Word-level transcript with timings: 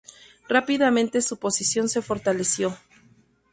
Rápidamente 0.49 1.21
su 1.21 1.37
posición 1.37 1.87
se 1.87 2.01
fortaleció. 2.01 2.75